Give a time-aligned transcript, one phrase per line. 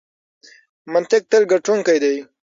[0.93, 2.15] منطق تل ګټونکی دی.